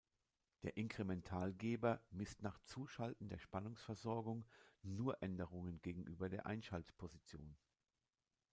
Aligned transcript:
Der 0.63 0.77
Inkrementalgeber 0.77 2.01
misst 2.09 2.41
nach 2.41 2.57
Zuschalten 2.65 3.29
der 3.29 3.37
Spannungsversorgung 3.37 4.47
nur 4.81 5.21
Änderungen 5.21 5.79
gegenüber 5.83 6.27
der 6.27 6.47
Einschalt-Position. 6.47 7.55